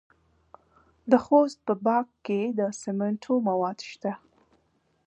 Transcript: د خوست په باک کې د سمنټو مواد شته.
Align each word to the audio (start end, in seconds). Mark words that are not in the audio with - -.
د 1.11 1.13
خوست 1.23 1.57
په 1.67 1.73
باک 1.85 2.07
کې 2.25 2.39
د 2.59 2.61
سمنټو 2.81 3.33
مواد 3.47 3.77
شته. 3.89 4.13